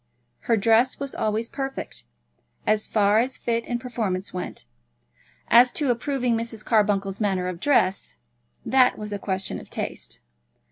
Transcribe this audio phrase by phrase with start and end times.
[0.49, 2.05] Her dress was always perfect,
[2.65, 4.65] as far as fit and performance went.
[5.47, 6.65] As to approving Mrs.
[6.65, 8.17] Carbuncle's manner of dress,
[8.65, 10.19] that was a question of taste.